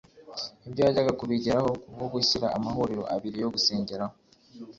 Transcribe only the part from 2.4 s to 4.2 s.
amahuriro abiri yo gusengeraho